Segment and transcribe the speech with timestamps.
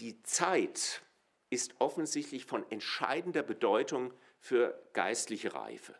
[0.00, 1.02] die Zeit
[1.50, 5.94] ist offensichtlich von entscheidender Bedeutung für geistliche Reife.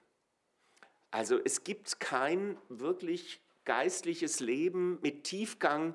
[1.11, 5.95] Also es gibt kein wirklich geistliches Leben mit Tiefgang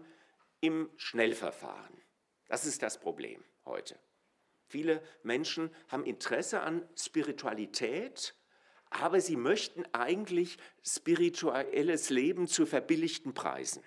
[0.61, 2.01] im Schnellverfahren.
[2.47, 3.97] Das ist das Problem heute.
[4.68, 8.36] Viele Menschen haben Interesse an Spiritualität,
[8.90, 13.83] aber sie möchten eigentlich spirituelles Leben zu verbilligten Preisen.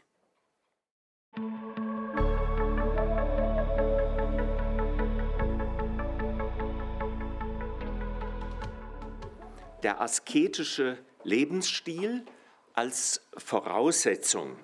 [9.84, 12.24] Der asketische Lebensstil
[12.72, 14.56] als Voraussetzung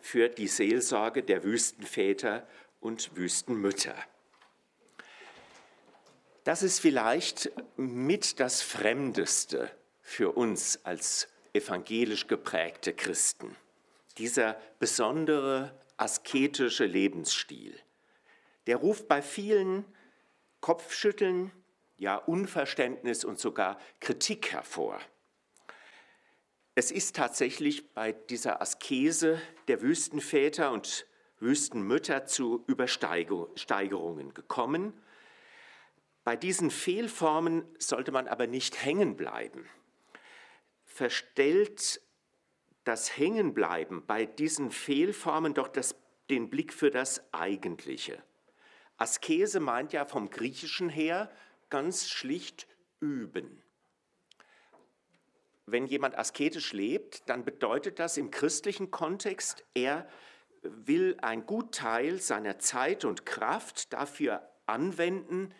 [0.00, 2.46] für die Seelsorge der Wüstenväter
[2.78, 3.96] und Wüstenmütter.
[6.44, 9.68] Das ist vielleicht mit das Fremdeste
[10.00, 13.56] für uns als evangelisch geprägte Christen.
[14.16, 17.76] Dieser besondere asketische Lebensstil,
[18.68, 19.84] der ruft bei vielen
[20.60, 21.50] Kopfschütteln,
[21.98, 24.98] ja Unverständnis und sogar Kritik hervor.
[26.74, 31.06] Es ist tatsächlich bei dieser Askese der Wüstenväter und
[31.40, 34.92] Wüstenmütter zu Übersteigerungen gekommen.
[36.24, 39.68] Bei diesen Fehlformen sollte man aber nicht hängen bleiben.
[40.84, 42.00] Verstellt
[42.84, 45.96] das Hängenbleiben bei diesen Fehlformen doch das,
[46.30, 48.22] den Blick für das Eigentliche.
[48.98, 51.30] Askese meint ja vom Griechischen her
[51.70, 52.66] ganz schlicht
[53.00, 53.62] üben
[55.72, 60.08] wenn jemand asketisch lebt, dann bedeutet das im christlichen Kontext, er
[60.62, 65.54] will ein Gutteil seiner Zeit und Kraft dafür anwenden,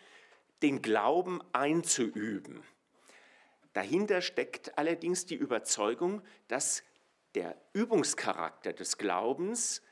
[0.62, 2.62] den Glauben einzuüben.
[3.74, 6.82] Dahinter steckt allerdings die Überzeugung, dass
[7.34, 9.82] der Übungscharakter des Glaubens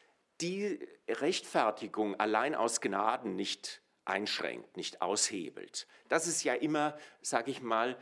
[0.41, 5.87] die Rechtfertigung allein aus Gnaden nicht einschränkt, nicht aushebelt.
[6.09, 7.99] Das ist ja immer, sage ich mal,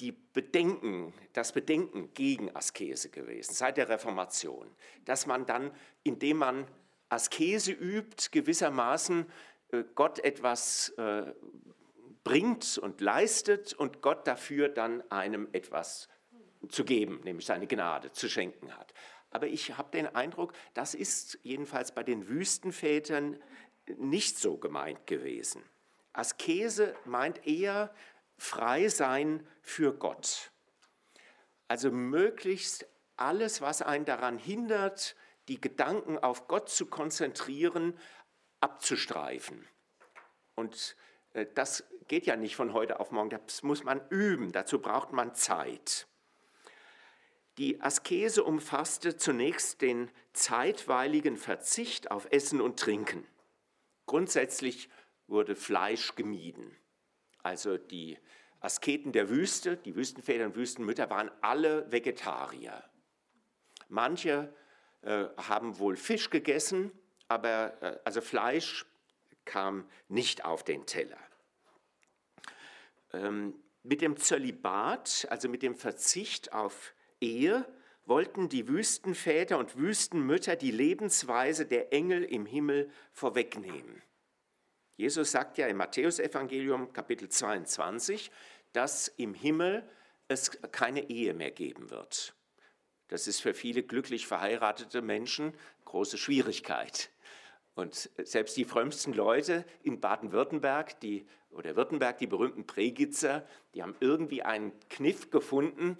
[0.00, 5.70] die Bedenken, das Bedenken gegen Askese gewesen, seit der Reformation, dass man dann,
[6.02, 6.66] indem man
[7.08, 9.26] Askese übt, gewissermaßen
[9.72, 11.32] äh, Gott etwas äh,
[12.24, 16.08] bringt und leistet und Gott dafür dann einem etwas
[16.68, 18.92] zu geben, nämlich seine Gnade zu schenken hat.
[19.30, 23.38] Aber ich habe den Eindruck, das ist jedenfalls bei den Wüstenvätern
[23.96, 25.62] nicht so gemeint gewesen.
[26.12, 27.94] Askese meint eher
[28.38, 30.50] frei sein für Gott.
[31.68, 32.86] Also möglichst
[33.16, 35.16] alles, was einen daran hindert,
[35.48, 37.98] die Gedanken auf Gott zu konzentrieren,
[38.60, 39.66] abzustreifen.
[40.54, 40.96] Und
[41.32, 45.12] äh, das geht ja nicht von heute auf morgen, das muss man üben, dazu braucht
[45.12, 46.06] man Zeit.
[47.58, 53.26] Die Askese umfasste zunächst den zeitweiligen Verzicht auf Essen und Trinken.
[54.06, 54.88] Grundsätzlich
[55.26, 56.76] wurde Fleisch gemieden.
[57.42, 58.18] Also die
[58.60, 62.82] Asketen der Wüste, die Wüstenväter und Wüstenmütter waren alle Vegetarier.
[63.88, 64.52] Manche
[65.02, 66.90] äh, haben wohl Fisch gegessen,
[67.28, 68.86] aber äh, also Fleisch
[69.44, 71.18] kam nicht auf den Teller.
[73.12, 77.64] Ähm, mit dem Zölibat, also mit dem Verzicht auf Ehe,
[78.06, 84.02] wollten die Wüstenväter und Wüstenmütter die Lebensweise der Engel im Himmel vorwegnehmen.
[84.96, 88.30] Jesus sagt ja im Matthäusevangelium Kapitel 22,
[88.72, 89.86] dass im Himmel
[90.28, 92.34] es keine Ehe mehr geben wird.
[93.08, 95.52] Das ist für viele glücklich verheiratete Menschen
[95.84, 97.10] große Schwierigkeit.
[97.74, 103.94] Und selbst die frömmsten Leute in Baden-Württemberg, die oder Württemberg, die berühmten Pregitzer, die haben
[104.00, 105.98] irgendwie einen Kniff gefunden,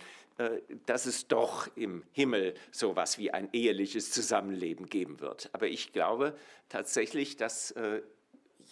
[0.84, 5.48] dass es doch im Himmel so etwas wie ein eheliches Zusammenleben geben wird.
[5.52, 6.36] Aber ich glaube
[6.68, 8.02] tatsächlich, dass äh,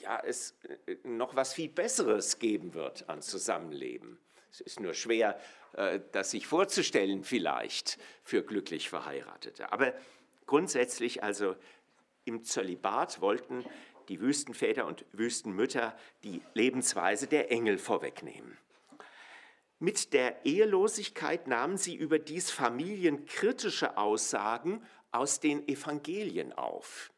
[0.00, 0.54] ja, es
[0.86, 4.18] äh, noch was viel Besseres geben wird an Zusammenleben.
[4.50, 5.38] Es ist nur schwer,
[5.72, 9.72] äh, das sich vorzustellen vielleicht für glücklich Verheiratete.
[9.72, 9.94] Aber
[10.46, 11.56] grundsätzlich also
[12.24, 13.64] im Zölibat wollten
[14.08, 18.56] die Wüstenväter und Wüstenmütter die Lebensweise der Engel vorwegnehmen.
[19.78, 27.12] Mit der Ehelosigkeit nahmen sie überdies familienkritische Aussagen aus den Evangelien auf.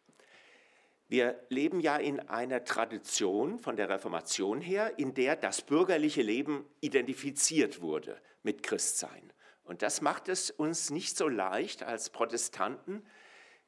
[1.09, 6.65] Wir leben ja in einer Tradition von der Reformation her, in der das bürgerliche Leben
[6.81, 9.33] identifiziert wurde mit Christsein.
[9.63, 13.05] Und das macht es uns nicht so leicht als Protestanten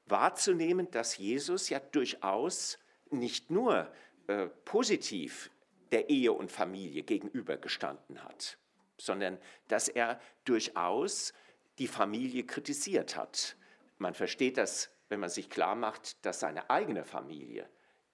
[0.06, 2.78] wahrzunehmen, dass Jesus ja durchaus
[3.10, 3.92] nicht nur
[4.26, 5.50] äh, positiv
[5.90, 8.58] der Ehe und Familie gegenübergestanden hat,
[8.98, 11.32] sondern dass er durchaus
[11.78, 13.56] die Familie kritisiert hat.
[13.98, 17.68] Man versteht das wenn man sich klar macht, dass seine eigene Familie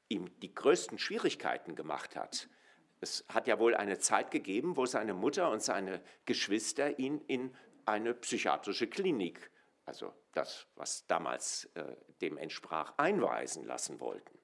[0.08, 2.48] ihm die größten Schwierigkeiten gemacht hat.
[3.00, 7.54] Es hat ja wohl eine Zeit gegeben, wo seine Mutter und seine Geschwister ihn in
[7.84, 9.50] eine psychiatrische Klinik,
[9.84, 14.38] also das, was damals äh, dem entsprach, einweisen lassen wollten,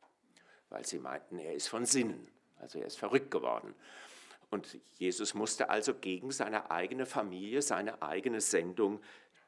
[0.69, 2.29] weil sie meinten, er ist von Sinnen,
[2.59, 3.75] also er ist verrückt geworden.
[4.51, 9.01] Und Jesus musste also gegen seine eigene Familie, seine eigene Sendung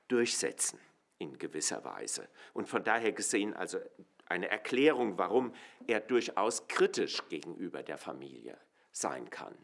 [0.08, 0.78] durchsetzen
[1.18, 2.28] in gewisser Weise.
[2.52, 3.78] Und von daher gesehen also
[4.26, 5.54] eine Erklärung, warum
[5.86, 8.56] er durchaus kritisch gegenüber der Familie
[8.92, 9.56] sein kann.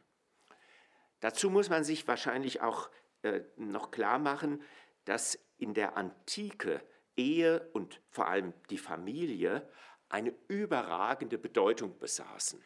[1.21, 2.91] Dazu muss man sich wahrscheinlich auch
[3.23, 4.63] äh, noch klar machen,
[5.05, 6.83] dass in der Antike
[7.17, 9.69] Ehe und vor allem die Familie
[10.09, 12.65] eine überragende Bedeutung besaßen.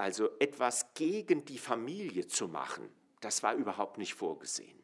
[0.00, 2.88] Also etwas gegen die Familie zu machen,
[3.20, 4.82] das war überhaupt nicht vorgesehen.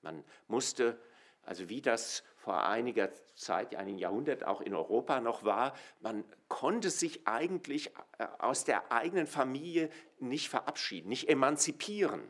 [0.00, 0.98] Man musste,
[1.42, 6.88] also wie das vor einiger Zeit, einem Jahrhundert auch in Europa noch war, man konnte
[6.88, 9.90] sich eigentlich äh, aus der eigenen Familie
[10.20, 12.22] nicht verabschieden, nicht emanzipieren.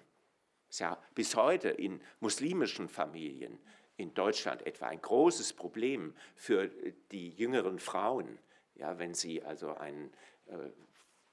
[0.66, 3.60] Das ist ja bis heute in muslimischen Familien
[3.98, 6.66] in Deutschland etwa ein großes Problem für
[7.12, 8.40] die jüngeren Frauen,
[8.74, 10.12] ja, wenn sie also einen
[10.46, 10.70] äh,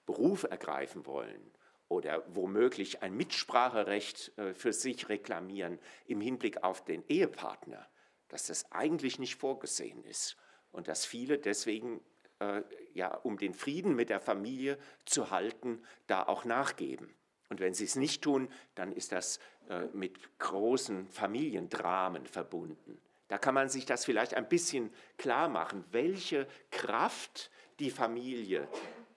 [0.07, 1.51] Beruf ergreifen wollen
[1.87, 5.77] oder womöglich ein Mitspracherecht äh, für sich reklamieren
[6.07, 7.87] im Hinblick auf den Ehepartner
[8.29, 10.37] dass das eigentlich nicht vorgesehen ist
[10.71, 12.01] und dass viele deswegen,
[12.39, 12.61] äh,
[12.93, 17.13] ja, um den Frieden mit der Familie zu halten, da auch nachgeben.
[17.49, 19.39] Und wenn sie es nicht tun, dann ist das
[19.69, 22.99] äh, mit großen Familiendramen verbunden.
[23.29, 27.49] Da kann man sich das vielleicht ein bisschen klar machen, welche Kraft
[27.79, 28.67] die Familie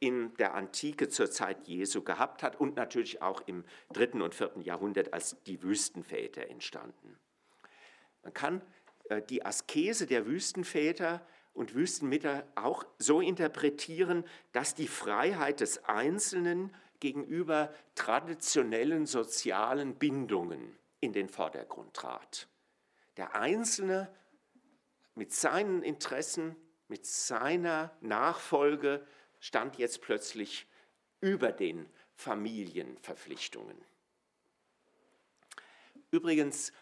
[0.01, 4.63] in der Antike zur Zeit Jesu gehabt hat und natürlich auch im dritten und vierten
[4.63, 7.19] Jahrhundert, als die Wüstenväter entstanden.
[8.23, 8.63] Man kann
[9.11, 16.75] äh, die Askese der Wüstenväter und Wüstenmütter auch so interpretieren, dass die Freiheit des Einzelnen
[17.01, 22.49] gegenüber traditionellen sozialen Bindungen in den Vordergrund trat.
[23.17, 24.11] Der Einzelne
[25.15, 26.57] mit seinen Interessen,
[26.89, 29.07] mit seiner Nachfolge
[29.41, 30.67] stand jetzt plötzlich
[31.21, 33.77] über den Familienverpflichtungen.
[36.11, 36.73] Übrigens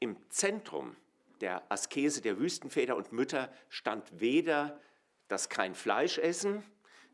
[0.00, 0.96] im Zentrum
[1.40, 4.80] der Askese der Wüstenväter und Mütter stand weder
[5.28, 6.64] das kein Fleisch essen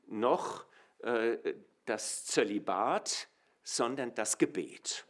[0.06, 0.66] noch
[0.98, 1.54] äh,
[1.84, 3.28] das Zölibat,
[3.62, 5.04] sondern das Gebet.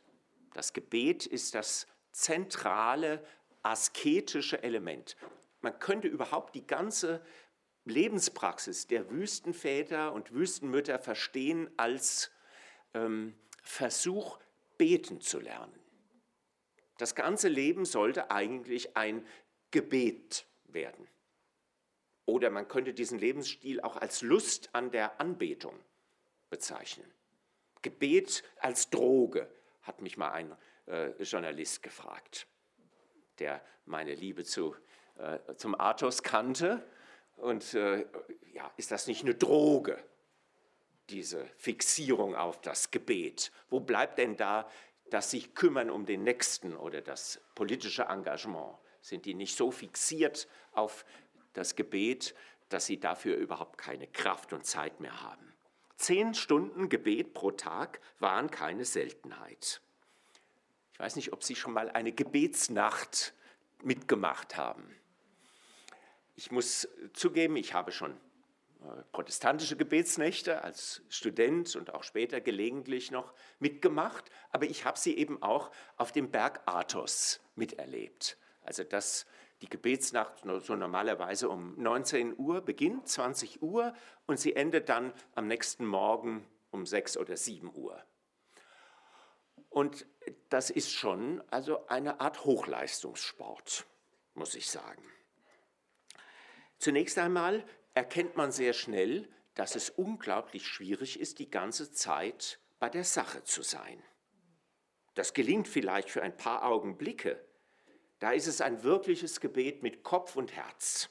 [0.55, 3.25] Das Gebet ist das zentrale
[3.63, 5.17] asketische Element.
[5.61, 7.25] Man könnte überhaupt die ganze
[7.85, 12.31] Lebenspraxis der Wüstenväter und Wüstenmütter verstehen als
[12.95, 14.39] ähm, Versuch,
[14.79, 15.79] beten zu lernen.
[16.99, 19.27] Das ganze Leben sollte eigentlich ein
[19.71, 21.09] Gebet werden.
[22.27, 25.79] Oder man könnte diesen Lebensstil auch als Lust an der Anbetung
[26.49, 27.11] bezeichnen.
[27.83, 29.51] Gebet als Droge,
[29.83, 30.57] hat mich mal ein
[30.87, 32.47] äh, Journalist gefragt,
[33.39, 34.75] der meine Liebe zu,
[35.19, 36.87] äh, zum Athos kannte.
[37.37, 38.07] Und äh,
[38.53, 40.03] ja, ist das nicht eine Droge,
[41.11, 43.53] diese Fixierung auf das Gebet?
[43.69, 44.69] Wo bleibt denn da
[45.11, 48.79] das sich kümmern um den Nächsten oder das politische Engagement?
[49.01, 51.05] Sind die nicht so fixiert auf
[51.53, 52.35] das Gebet,
[52.71, 55.53] dass sie dafür überhaupt keine Kraft und Zeit mehr haben?
[55.97, 59.81] Zehn Stunden Gebet pro Tag waren keine Seltenheit.
[60.93, 63.35] Ich weiß nicht, ob Sie schon mal eine Gebetsnacht
[63.83, 64.95] mitgemacht haben.
[66.37, 73.11] Ich muss zugeben, ich habe schon äh, protestantische Gebetsnächte als Student und auch später gelegentlich
[73.11, 78.37] noch mitgemacht, aber ich habe sie eben auch auf dem Berg Athos miterlebt.
[78.63, 79.27] Also dass
[79.63, 83.95] die Gebetsnacht so normalerweise um 19 Uhr beginnt, 20 Uhr,
[84.27, 88.05] und sie endet dann am nächsten Morgen um 6 oder 7 Uhr.
[89.71, 90.07] Und
[90.49, 93.87] das ist schon also eine Art Hochleistungssport,
[94.35, 95.03] muss ich sagen.
[96.85, 97.65] Zunächst einmal
[97.95, 103.43] erkennt man sehr schnell, dass es unglaublich schwierig ist, die ganze Zeit bei der Sache
[103.43, 104.03] zu sein.
[105.15, 107.43] Das gelingt vielleicht für ein paar Augenblicke.
[108.19, 111.09] Da ist es ein wirkliches Gebet mit Kopf und Herz.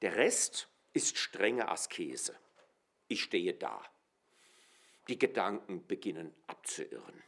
[0.00, 2.34] Der Rest ist strenge Askese.
[3.08, 3.84] Ich stehe da.
[5.08, 7.22] Die Gedanken beginnen abzuirren.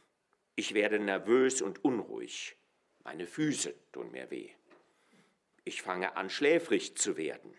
[0.55, 2.57] Ich werde nervös und unruhig.
[3.03, 4.49] Meine Füße tun mir weh.
[5.71, 7.55] Ich fange an, schläfrig zu werden.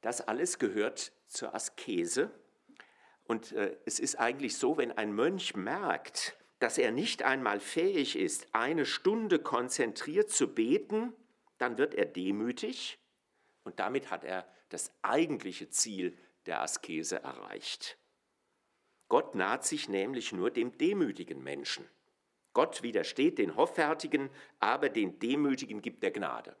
[0.00, 2.30] Das alles gehört zur Askese.
[3.24, 8.16] Und äh, es ist eigentlich so, wenn ein Mönch merkt, dass er nicht einmal fähig
[8.16, 11.12] ist, eine Stunde konzentriert zu beten,
[11.58, 12.98] dann wird er demütig
[13.64, 16.16] und damit hat er das eigentliche Ziel
[16.46, 17.98] der Askese erreicht.
[19.08, 21.86] Gott naht sich nämlich nur dem demütigen Menschen.
[22.52, 26.56] Gott widersteht den Hoffärtigen, aber den Demütigen gibt er Gnade,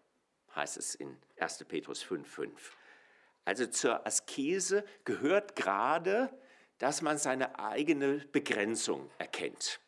[0.54, 1.64] heißt es in 1.
[1.64, 2.50] Petrus 5,5.
[3.44, 6.30] Also zur Askese gehört gerade,
[6.78, 9.80] dass man seine eigene Begrenzung erkennt.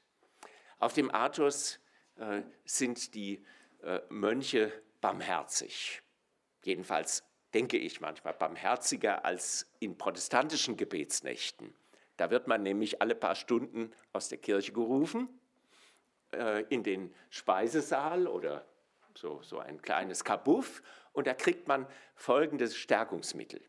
[0.79, 1.79] Auf dem Athos
[2.17, 3.45] äh, sind die
[3.83, 6.03] äh, Mönche barmherzig.
[6.65, 11.75] Jedenfalls denke ich manchmal barmherziger als in protestantischen Gebetsnächten.
[12.17, 15.29] Da wird man nämlich alle paar Stunden aus der Kirche gerufen
[16.33, 18.67] äh, in den Speisesaal oder
[19.15, 23.61] so, so ein kleines Kabuff und da kriegt man folgendes Stärkungsmittel.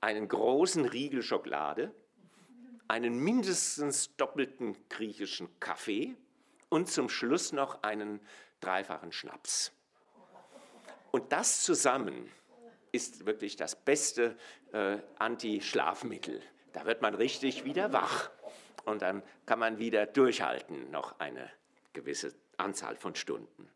[0.00, 1.94] Einen großen Riegel Schokolade,
[2.88, 6.16] einen mindestens doppelten griechischen Kaffee
[6.68, 8.20] und zum Schluss noch einen
[8.60, 9.72] dreifachen Schnaps.
[11.10, 12.30] Und das zusammen
[12.92, 14.36] ist wirklich das beste
[14.72, 16.42] äh, Anti-Schlafmittel.
[16.72, 18.30] Da wird man richtig wieder wach
[18.84, 21.50] und dann kann man wieder durchhalten, noch eine
[21.96, 23.68] gewisse Anzahl von Stunden.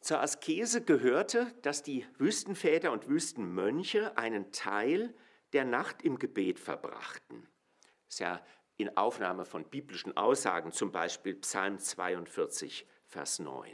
[0.00, 5.14] Zur Askese gehörte, dass die Wüstenväter und Wüstenmönche einen Teil
[5.52, 7.46] der Nacht im Gebet verbrachten.
[8.06, 8.44] Das ist ja
[8.78, 13.70] in Aufnahme von biblischen Aussagen, zum Beispiel Psalm 42, Vers 9.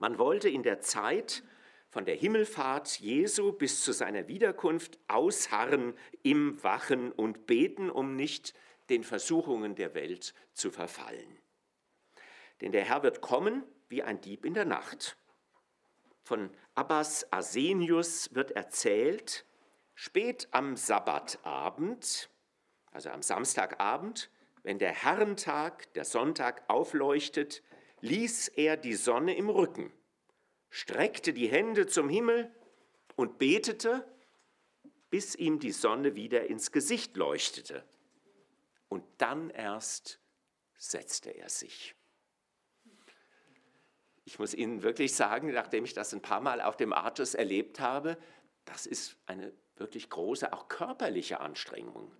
[0.00, 1.44] Man wollte in der Zeit
[1.88, 5.94] von der Himmelfahrt Jesu bis zu seiner Wiederkunft ausharren
[6.24, 8.54] im Wachen und beten, um nicht
[8.88, 11.38] den Versuchungen der Welt zu verfallen.
[12.64, 15.18] Denn der Herr wird kommen wie ein Dieb in der Nacht.
[16.22, 19.44] Von Abbas Arsenius wird erzählt,
[19.94, 22.30] spät am Sabbatabend,
[22.90, 24.30] also am Samstagabend,
[24.62, 27.62] wenn der Herrentag, der Sonntag aufleuchtet,
[28.00, 29.92] ließ er die Sonne im Rücken,
[30.70, 32.50] streckte die Hände zum Himmel
[33.14, 34.10] und betete,
[35.10, 37.84] bis ihm die Sonne wieder ins Gesicht leuchtete.
[38.88, 40.18] Und dann erst
[40.78, 41.94] setzte er sich.
[44.24, 47.80] Ich muss Ihnen wirklich sagen, nachdem ich das ein paar Mal auf dem Artus erlebt
[47.80, 48.16] habe,
[48.64, 52.10] das ist eine wirklich große, auch körperliche Anstrengung.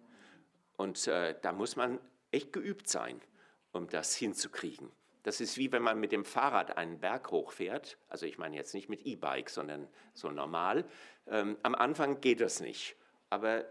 [0.76, 1.98] Und äh, da muss man
[2.30, 3.20] echt geübt sein,
[3.72, 4.90] um das hinzukriegen.
[5.22, 7.96] Das ist wie wenn man mit dem Fahrrad einen Berg hochfährt.
[8.08, 10.84] Also ich meine jetzt nicht mit E-Bike, sondern so normal.
[11.26, 12.96] Ähm, am Anfang geht das nicht.
[13.30, 13.64] Aber äh,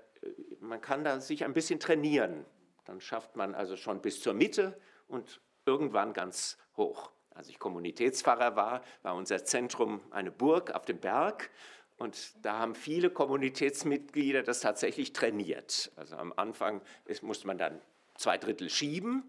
[0.60, 2.46] man kann da sich ein bisschen trainieren.
[2.86, 7.12] Dann schafft man also schon bis zur Mitte und irgendwann ganz hoch.
[7.36, 11.50] Als ich Kommunitätspfarrer war, war unser Zentrum eine Burg auf dem Berg
[11.98, 15.92] und da haben viele Kommunitätsmitglieder das tatsächlich trainiert.
[15.96, 16.82] Also am Anfang
[17.22, 17.82] musste man dann
[18.16, 19.24] zwei Drittel schieben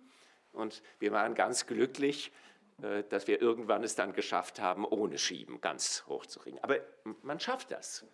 [0.52, 2.32] und wir waren ganz glücklich,
[2.82, 6.58] äh, dass wir irgendwann es dann geschafft haben, ohne Schieben ganz hoch zu kriegen.
[6.60, 6.78] Aber
[7.22, 8.04] man schafft das.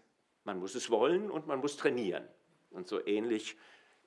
[0.45, 2.27] Man muss es wollen und man muss trainieren.
[2.71, 3.57] Und so ähnlich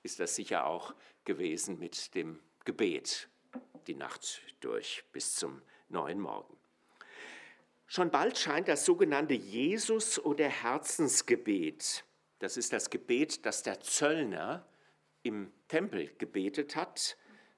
[0.02, 3.28] ist das sicher auch gewesen mit dem Gebet
[3.86, 6.56] die Nacht durch bis zum neuen Morgen.
[7.86, 12.04] Schon bald scheint das sogenannte Jesus- oder Herzensgebet,
[12.38, 14.66] das ist das Gebet, das der Zöllner
[15.22, 17.16] im Tempel gebetet hat,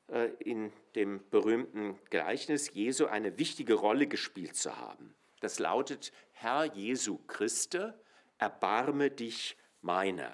[0.08, 5.14] äh, in dem berühmten Gleichnis Jesu eine wichtige Rolle gespielt zu haben.
[5.40, 8.00] Das lautet, Herr Jesu Christe,
[8.38, 10.32] erbarme dich meiner.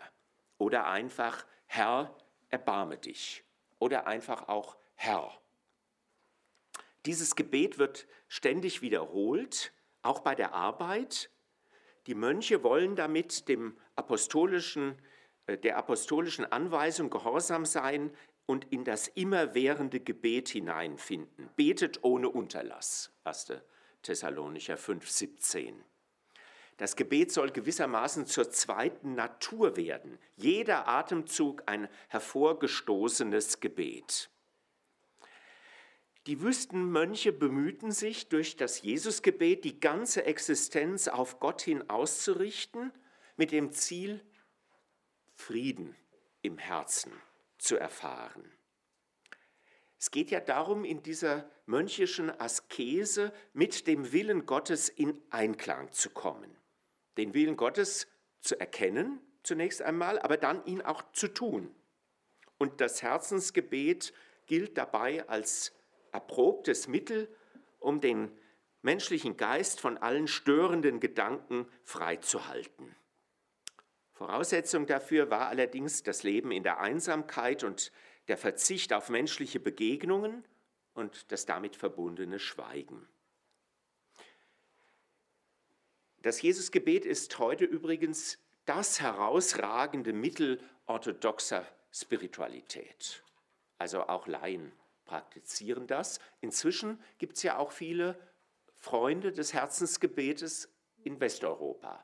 [0.59, 2.17] Oder einfach, Herr,
[2.51, 3.45] erbarme dich.
[3.79, 5.42] Oder einfach auch, Herr.
[7.07, 11.31] Dieses Gebet wird ständig wiederholt, auch bei der Arbeit.
[12.07, 14.97] Die Mönche wollen damit dem apostolischen,
[15.47, 18.17] äh, der apostolischen Anweisung gehorsam sein
[18.47, 21.51] und in das immerwährende Gebet hineinfinden.
[21.57, 23.13] Betet ohne Unterlass.
[23.25, 23.55] 1.
[24.03, 25.75] Thessalonicher 5,17.
[26.77, 30.19] Das Gebet soll gewissermaßen zur zweiten Natur werden.
[30.37, 34.31] Jeder Atemzug ein hervorgestoßenes Gebet.
[36.27, 42.93] Die Wüstenmönche bemühten sich, durch das Jesusgebet die ganze Existenz auf Gott hin auszurichten,
[43.37, 44.25] mit dem Ziel,
[45.35, 45.97] Frieden
[46.43, 47.13] im Herzen
[47.59, 48.53] zu erfahren.
[49.99, 56.11] Es geht ja darum, in dieser mönchischen Askese mit dem Willen Gottes in Einklang zu
[56.11, 56.57] kommen.
[57.17, 58.07] Den Willen Gottes
[58.41, 61.75] zu erkennen, zunächst einmal, aber dann ihn auch zu tun.
[62.59, 64.13] Und das Herzensgebet
[64.47, 65.73] gilt dabei als
[66.13, 67.29] erprobtes Mittel,
[67.81, 68.31] um den
[68.83, 72.95] menschlichen Geist von allen störenden Gedanken freizuhalten.
[74.13, 77.91] Voraussetzung dafür war allerdings das Leben in der Einsamkeit und
[78.29, 80.45] der Verzicht auf menschliche Begegnungen
[80.95, 83.09] und das damit verbundene Schweigen.
[86.19, 93.25] Das Jesusgebet ist heute übrigens das herausragende Mittel orthodoxer Spiritualität.
[93.79, 94.71] Also auch Laien
[95.13, 96.21] praktizieren das.
[96.41, 98.19] Inzwischen gibt es ja auch viele
[98.79, 100.73] Freunde des Herzensgebetes
[101.05, 102.03] in Westeuropa.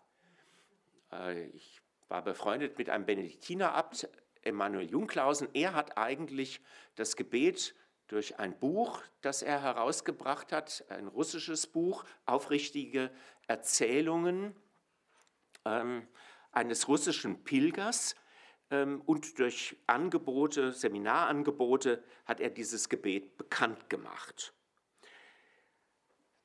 [1.10, 4.10] Äh, ich war befreundet mit einem Benediktiner-Abt,
[4.42, 5.48] Emanuel Jungklausen.
[5.54, 6.60] Er hat eigentlich
[6.96, 7.74] das Gebet
[8.08, 13.10] durch ein Buch, das er herausgebracht hat, ein russisches Buch, aufrichtige
[13.46, 14.54] Erzählungen
[15.64, 16.06] ähm,
[16.52, 18.16] eines russischen Pilgers.
[18.70, 24.52] Ähm, und durch Angebote, Seminarangebote hat er dieses Gebet bekannt gemacht.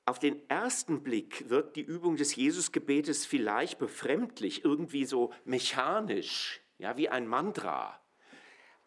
[0.06, 6.98] Auf den ersten Blick wirkt die Übung des Jesusgebetes vielleicht befremdlich, irgendwie so mechanisch, ja,
[6.98, 8.01] wie ein Mantra.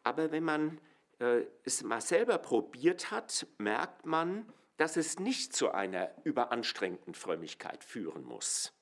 [0.03, 0.79] Aber wenn man
[1.19, 7.83] äh, es mal selber probiert hat, merkt man, dass es nicht zu einer überanstrengten Frömmigkeit
[7.83, 8.76] führen muss.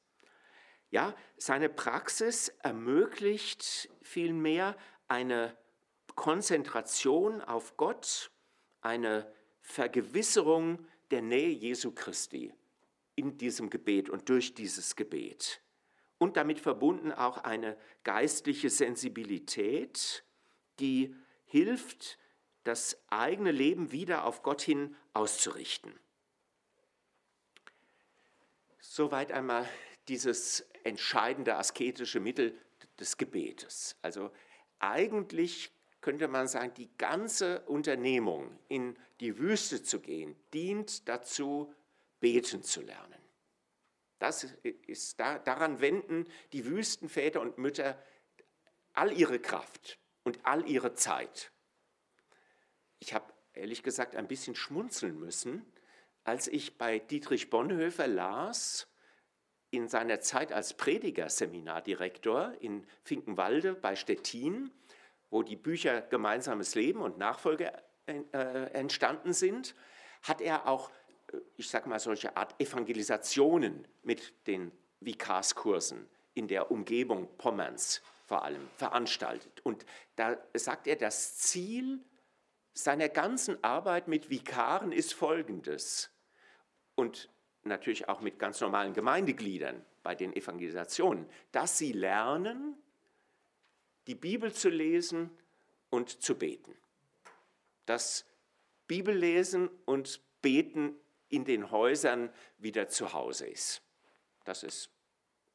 [0.94, 4.76] Ja, seine Praxis ermöglicht vielmehr
[5.08, 5.56] eine
[6.14, 8.30] Konzentration auf Gott,
[8.80, 9.28] eine
[9.60, 12.54] Vergewisserung der Nähe Jesu Christi
[13.16, 15.60] in diesem Gebet und durch dieses Gebet.
[16.18, 20.22] Und damit verbunden auch eine geistliche Sensibilität,
[20.78, 22.20] die hilft,
[22.62, 25.98] das eigene Leben wieder auf Gott hin auszurichten.
[28.78, 29.68] Soweit einmal
[30.08, 32.58] dieses entscheidende asketische Mittel
[32.98, 33.96] des Gebetes.
[34.02, 34.30] Also
[34.78, 41.74] eigentlich könnte man sagen, die ganze Unternehmung, in die Wüste zu gehen, dient dazu,
[42.20, 43.20] beten zu lernen.
[44.18, 44.44] Das
[44.86, 48.02] ist, daran wenden die Wüstenväter und Mütter
[48.92, 51.52] all ihre Kraft und all ihre Zeit.
[52.98, 55.64] Ich habe ehrlich gesagt ein bisschen schmunzeln müssen,
[56.24, 58.88] als ich bei Dietrich Bonhoeffer las,
[59.76, 64.70] in seiner Zeit als Predigerseminardirektor in Finkenwalde bei Stettin,
[65.30, 67.72] wo die Bücher Gemeinsames Leben und Nachfolge
[68.06, 68.20] äh,
[68.72, 69.74] entstanden sind,
[70.22, 70.90] hat er auch,
[71.32, 78.44] äh, ich sage mal, solche Art Evangelisationen mit den Vikarskursen in der Umgebung Pommerns vor
[78.44, 79.60] allem veranstaltet.
[79.62, 79.84] Und
[80.16, 82.00] da sagt er, das Ziel
[82.72, 86.10] seiner ganzen Arbeit mit Vikaren ist folgendes.
[86.94, 87.30] Und
[87.64, 92.76] natürlich auch mit ganz normalen Gemeindegliedern bei den Evangelisationen, dass sie lernen,
[94.06, 95.30] die Bibel zu lesen
[95.90, 96.76] und zu beten.
[97.86, 98.26] Das
[98.86, 100.94] Bibellesen und Beten
[101.28, 103.82] in den Häusern wieder zu Hause ist.
[104.44, 104.90] Das ist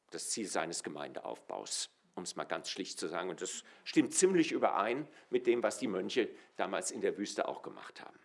[0.09, 3.29] das Ziel seines Gemeindeaufbaus, um es mal ganz schlicht zu sagen.
[3.29, 7.61] Und das stimmt ziemlich überein mit dem, was die Mönche damals in der Wüste auch
[7.61, 8.19] gemacht haben.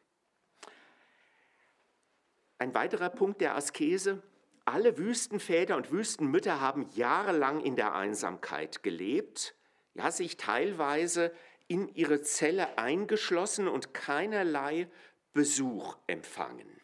[2.59, 4.23] Ein weiterer Punkt der Askese,
[4.65, 9.55] alle Wüstenväter und Wüstenmütter haben jahrelang in der Einsamkeit gelebt,
[9.95, 11.33] ja, sich teilweise
[11.69, 14.89] in ihre Zelle eingeschlossen und keinerlei
[15.33, 16.81] Besuch empfangen.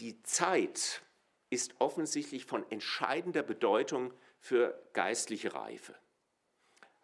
[0.00, 1.02] Die Zeit
[1.50, 5.94] ist offensichtlich von entscheidender Bedeutung für geistliche Reife.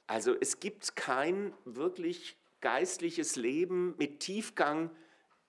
[0.07, 4.91] Also es gibt kein wirklich geistliches Leben mit Tiefgang,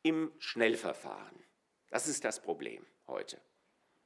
[0.03, 1.43] im Schnellverfahren.
[1.89, 3.41] Das ist das Problem heute.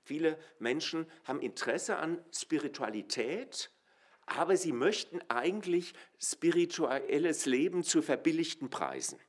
[0.04, 3.72] Viele Menschen haben Interesse an Spiritualität,
[4.26, 9.20] aber sie möchten eigentlich spirituelles Leben zu verbilligten Preisen.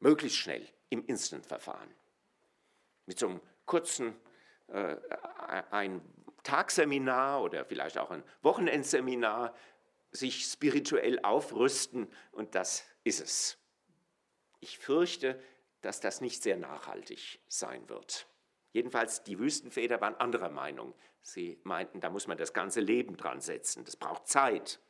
[0.00, 1.92] Möglichst schnell im Instant-Verfahren.
[3.06, 4.14] Mit so einem kurzen
[4.68, 4.96] äh,
[5.70, 6.00] ein
[6.42, 9.54] Tagseminar oder vielleicht auch ein Wochenendseminar
[10.10, 13.58] sich spirituell aufrüsten und das ist es.
[14.60, 15.40] Ich fürchte,
[15.80, 18.26] dass das nicht sehr nachhaltig sein wird.
[18.72, 20.94] Jedenfalls die Wüstenväter waren anderer Meinung.
[21.22, 24.80] Sie meinten, da muss man das ganze Leben dran setzen, das braucht Zeit.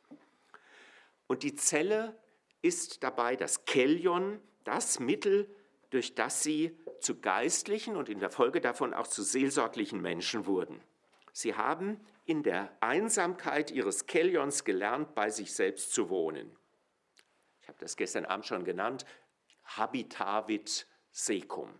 [1.27, 2.17] Und die Zelle
[2.61, 5.53] ist dabei das Kellion, das Mittel,
[5.89, 10.81] durch das sie zu geistlichen und in der Folge davon auch zu seelsorglichen Menschen wurden.
[11.31, 16.55] Sie haben in der Einsamkeit ihres Kellions gelernt, bei sich selbst zu wohnen.
[17.61, 19.05] Ich habe das gestern Abend schon genannt
[19.77, 21.79] habitavit secum.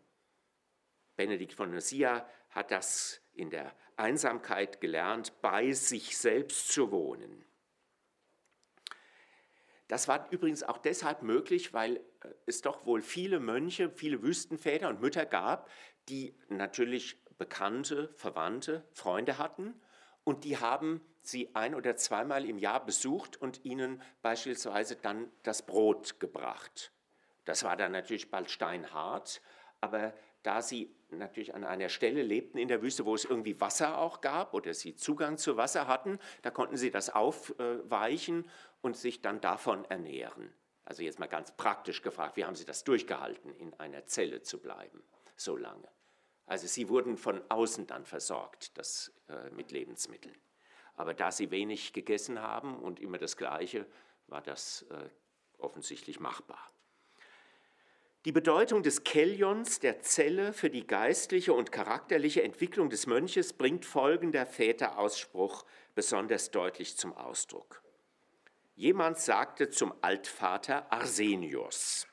[1.15, 7.45] Benedikt von Nursia hat das in der Einsamkeit gelernt, bei sich selbst zu wohnen.
[9.89, 14.87] Das war übrigens auch deshalb möglich, weil äh, es doch wohl viele Mönche, viele Wüstenväter
[14.87, 15.69] und Mütter gab,
[16.07, 19.73] die natürlich Bekannte, Verwandte, Freunde hatten
[20.23, 25.65] und die haben sie ein oder zweimal im Jahr besucht und ihnen beispielsweise dann das
[25.65, 26.91] Brot gebracht.
[27.49, 29.41] Das war dann natürlich bald steinhart,
[29.81, 33.97] aber da sie natürlich an einer Stelle lebten in der Wüste, wo es irgendwie Wasser
[33.97, 38.47] auch gab oder sie Zugang zu Wasser hatten, da konnten sie das aufweichen
[38.81, 40.53] und sich dann davon ernähren.
[40.85, 44.59] Also jetzt mal ganz praktisch gefragt, wie haben sie das durchgehalten, in einer Zelle zu
[44.59, 45.01] bleiben,
[45.35, 45.89] so lange?
[46.45, 50.37] Also sie wurden von außen dann versorgt das, äh, mit Lebensmitteln.
[50.97, 53.87] Aber da sie wenig gegessen haben und immer das Gleiche,
[54.27, 55.09] war das äh,
[55.57, 56.71] offensichtlich machbar.
[58.25, 63.85] Die Bedeutung des Kellions, der Zelle, für die geistliche und charakterliche Entwicklung des Mönches bringt
[63.85, 65.63] folgender Väterausspruch
[65.95, 67.81] besonders deutlich zum Ausdruck.
[68.75, 72.07] Jemand sagte zum Altvater Arsenius,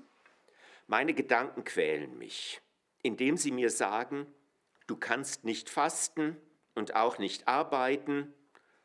[0.87, 2.61] meine Gedanken quälen mich,
[3.03, 4.33] indem sie mir sagen,
[4.87, 6.37] du kannst nicht fasten
[6.77, 8.33] und auch nicht arbeiten,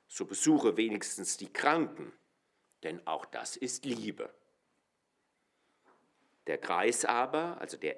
[0.08, 2.12] so besuche wenigstens die Kranken,
[2.82, 4.34] denn auch das ist Liebe.
[6.48, 7.98] Der Kreis aber, also der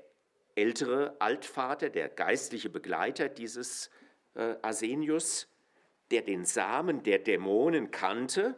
[0.55, 3.89] ältere Altvater, der geistliche Begleiter dieses
[4.35, 5.47] äh, Arsenius,
[6.11, 8.55] der den Samen der Dämonen kannte,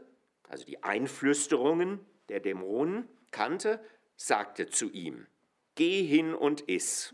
[0.49, 3.83] also die Einflüsterungen der Dämonen kannte,
[4.15, 5.27] sagte zu ihm,
[5.75, 7.13] geh hin und iss,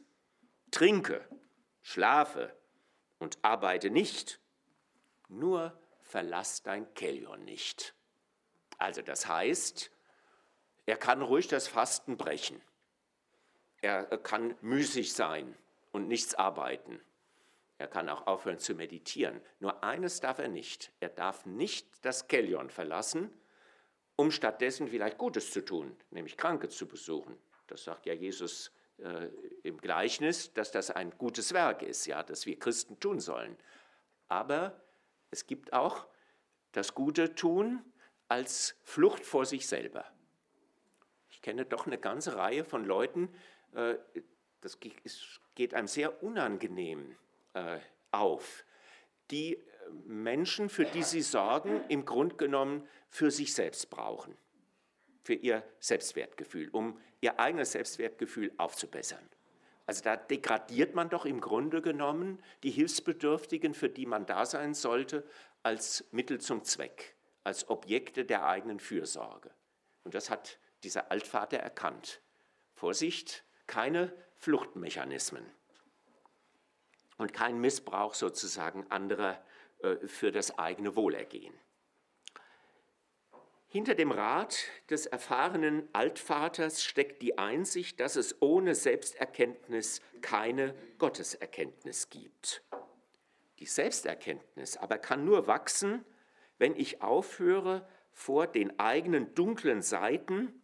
[0.71, 1.27] trinke,
[1.81, 2.55] schlafe
[3.19, 4.39] und arbeite nicht,
[5.27, 7.95] nur verlass dein Kellion nicht.
[8.77, 9.91] Also das heißt,
[10.91, 12.61] er kann ruhig das Fasten brechen.
[13.79, 15.57] Er kann müßig sein
[15.93, 16.99] und nichts arbeiten.
[17.77, 19.39] Er kann auch aufhören zu meditieren.
[19.61, 20.91] Nur eines darf er nicht.
[20.99, 23.31] Er darf nicht das Kellion verlassen,
[24.17, 27.37] um stattdessen vielleicht Gutes zu tun, nämlich Kranke zu besuchen.
[27.67, 29.29] Das sagt ja Jesus äh,
[29.63, 33.55] im Gleichnis, dass das ein gutes Werk ist, ja, das wir Christen tun sollen.
[34.27, 34.83] Aber
[35.29, 36.05] es gibt auch
[36.73, 37.81] das Gute tun
[38.27, 40.03] als Flucht vor sich selber.
[41.41, 43.27] Ich kenne doch eine ganze Reihe von Leuten,
[43.73, 43.95] äh,
[44.61, 44.77] das
[45.55, 47.15] geht einem sehr unangenehm
[47.55, 47.79] äh,
[48.11, 48.63] auf,
[49.31, 49.57] die
[50.05, 54.37] Menschen, für die sie sorgen, im Grunde genommen für sich selbst brauchen,
[55.23, 59.27] für ihr Selbstwertgefühl, um ihr eigenes Selbstwertgefühl aufzubessern.
[59.87, 64.75] Also da degradiert man doch im Grunde genommen die Hilfsbedürftigen, für die man da sein
[64.75, 65.23] sollte,
[65.63, 69.49] als Mittel zum Zweck, als Objekte der eigenen Fürsorge.
[70.03, 72.21] Und das hat dieser Altvater erkannt.
[72.73, 75.45] Vorsicht, keine Fluchtmechanismen
[77.17, 79.43] und kein Missbrauch sozusagen anderer
[79.79, 81.53] äh, für das eigene Wohlergehen.
[83.67, 92.09] Hinter dem Rat des erfahrenen Altvaters steckt die Einsicht, dass es ohne Selbsterkenntnis keine Gotteserkenntnis
[92.09, 92.63] gibt.
[93.59, 96.03] Die Selbsterkenntnis aber kann nur wachsen,
[96.57, 100.60] wenn ich aufhöre, vor den eigenen dunklen Seiten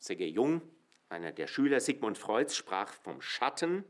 [0.00, 0.26] C.G.
[0.26, 0.62] Jung,
[1.08, 3.84] einer der Schüler Sigmund Freuds, sprach vom Schatten,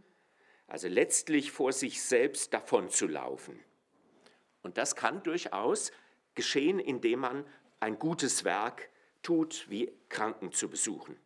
[0.66, 3.58] also letztlich vor sich selbst davon zu laufen.
[4.62, 5.92] Und das kann durchaus
[6.34, 7.44] geschehen, indem man
[7.80, 8.90] ein gutes Werk
[9.22, 11.16] tut, wie Kranken zu besuchen.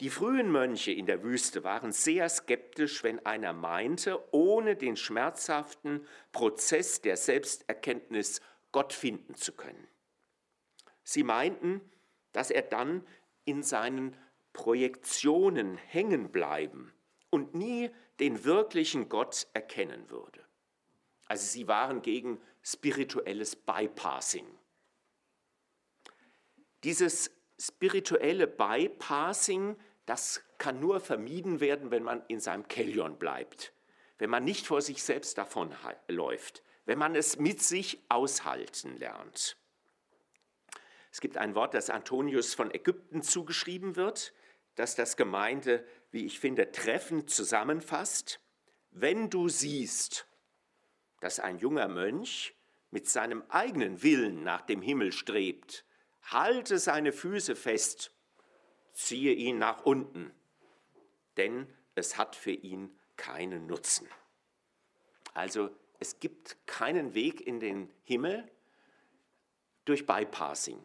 [0.00, 6.06] Die frühen Mönche in der Wüste waren sehr skeptisch, wenn einer meinte, ohne den schmerzhaften
[6.32, 8.40] Prozess der Selbsterkenntnis
[8.72, 9.86] Gott finden zu können.
[11.04, 11.80] Sie meinten,
[12.32, 13.06] dass er dann
[13.44, 14.16] in seinen
[14.52, 16.92] Projektionen hängen bleiben
[17.30, 20.44] und nie den wirklichen Gott erkennen würde.
[21.26, 24.46] Also sie waren gegen spirituelles Bypassing.
[26.84, 33.72] Dieses spirituelle Bypassing, das kann nur vermieden werden, wenn man in seinem Kellion bleibt,
[34.18, 39.56] wenn man nicht vor sich selbst davonläuft, wenn man es mit sich aushalten lernt.
[41.12, 44.32] Es gibt ein Wort, das Antonius von Ägypten zugeschrieben wird,
[44.76, 48.40] das das Gemeinde, wie ich finde, treffend zusammenfasst.
[48.90, 50.26] Wenn du siehst,
[51.20, 52.56] dass ein junger Mönch
[52.90, 55.84] mit seinem eigenen Willen nach dem Himmel strebt,
[56.22, 58.14] halte seine Füße fest,
[58.94, 60.32] ziehe ihn nach unten,
[61.36, 64.08] denn es hat für ihn keinen Nutzen.
[65.34, 65.68] Also
[66.00, 68.50] es gibt keinen Weg in den Himmel
[69.84, 70.82] durch Bypassing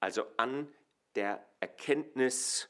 [0.00, 0.68] also an
[1.14, 2.68] der Erkenntnis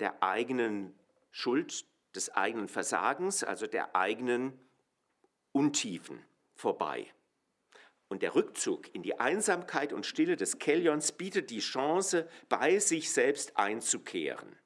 [0.00, 0.98] der eigenen
[1.30, 4.58] Schuld, des eigenen Versagens, also der eigenen
[5.52, 7.12] Untiefen vorbei.
[8.08, 13.10] Und der Rückzug in die Einsamkeit und Stille des Kellions bietet die Chance, bei sich
[13.10, 14.56] selbst einzukehren,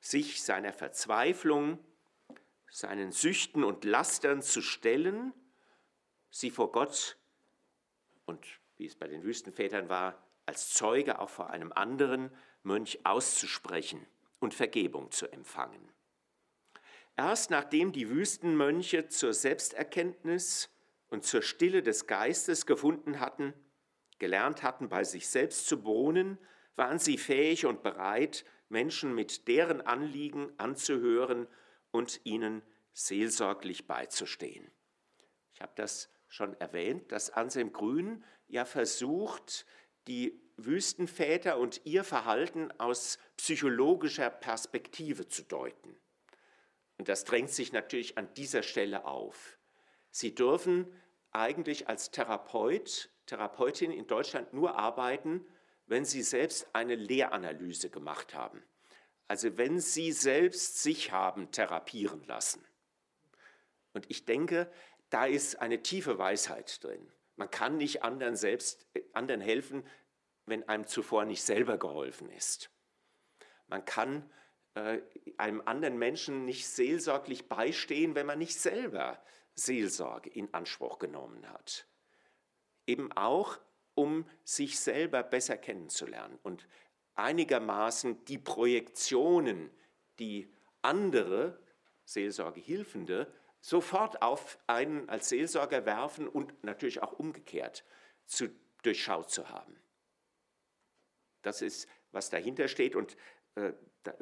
[0.00, 1.78] sich seiner Verzweiflung,
[2.70, 5.34] seinen Süchten und Lastern zu stellen,
[6.30, 7.18] sie vor Gott
[8.24, 12.30] und, wie es bei den Wüstenvätern war, als Zeuge auch vor einem anderen
[12.62, 14.06] Mönch auszusprechen
[14.40, 15.92] und Vergebung zu empfangen.
[17.18, 20.70] Erst nachdem die Wüstenmönche zur Selbsterkenntnis
[21.08, 23.52] und zur Stille des Geistes gefunden hatten,
[24.18, 26.38] gelernt hatten, bei sich selbst zu wohnen,
[26.76, 31.46] waren sie fähig und bereit, Menschen mit deren Anliegen anzuhören
[31.90, 32.62] und ihnen
[32.94, 34.70] seelsorglich beizustehen.
[35.52, 39.66] Ich habe das schon erwähnt, dass Anselm Grün ja versucht,
[40.08, 45.96] die Wüstenväter und ihr Verhalten aus psychologischer Perspektive zu deuten.
[46.98, 49.56] Und das drängt sich natürlich an dieser Stelle auf.
[50.10, 50.92] Sie dürfen
[51.30, 55.46] eigentlich als Therapeut, Therapeutin in Deutschland nur arbeiten,
[55.86, 58.62] wenn sie selbst eine Lehranalyse gemacht haben.
[59.28, 62.64] Also wenn sie selbst sich haben therapieren lassen.
[63.92, 64.70] Und ich denke,
[65.10, 67.12] da ist eine tiefe Weisheit drin.
[67.38, 69.86] Man kann nicht anderen selbst anderen helfen,
[70.46, 72.70] wenn einem zuvor nicht selber geholfen ist.
[73.68, 74.28] Man kann
[74.74, 75.00] äh,
[75.36, 79.22] einem anderen Menschen nicht seelsorglich beistehen, wenn man nicht selber
[79.54, 81.86] Seelsorge in Anspruch genommen hat.
[82.86, 83.58] Eben auch,
[83.94, 86.66] um sich selber besser kennenzulernen und
[87.14, 89.70] einigermaßen die Projektionen,
[90.18, 91.60] die andere
[92.04, 97.84] Seelsorgehilfende sofort auf einen als Seelsorger werfen und natürlich auch umgekehrt
[98.26, 98.48] zu,
[98.82, 99.78] durchschaut zu haben.
[101.42, 103.16] Das ist, was dahinter steht und
[103.54, 103.72] äh,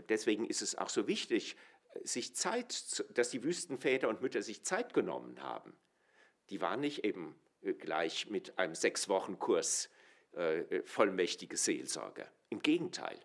[0.09, 1.57] deswegen ist es auch so wichtig,
[2.05, 5.77] sich Zeit, dass die Wüstenväter und Mütter sich Zeit genommen haben.
[6.51, 9.91] Die waren nicht eben äh, gleich mit einem sechs Wochen Kurs
[10.33, 12.31] äh, vollmächtige Seelsorger.
[12.51, 13.19] Im Gegenteil,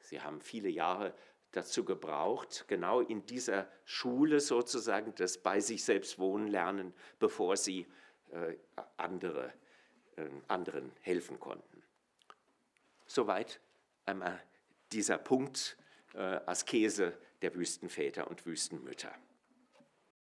[0.00, 1.14] sie haben viele Jahre
[1.52, 7.86] dazu gebraucht, genau in dieser Schule sozusagen das bei sich selbst wohnen lernen, bevor sie
[8.32, 8.54] äh,
[8.96, 9.52] andere,
[10.16, 11.82] äh, anderen helfen konnten.
[13.06, 13.60] Soweit
[14.04, 14.42] einmal
[14.92, 15.76] dieser Punkt
[16.14, 19.14] äh, Askese der Wüstenväter und Wüstenmütter.